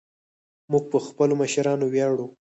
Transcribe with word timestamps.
موږ 0.71 0.83
په 0.91 0.97
خپلو 1.07 1.33
مشرانو 1.41 1.85
ویاړو 1.89 2.25